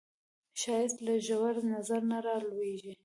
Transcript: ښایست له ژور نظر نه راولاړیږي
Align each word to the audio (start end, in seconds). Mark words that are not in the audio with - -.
ښایست 0.61 0.97
له 1.05 1.13
ژور 1.27 1.55
نظر 1.73 2.01
نه 2.11 2.17
راولاړیږي 2.25 2.93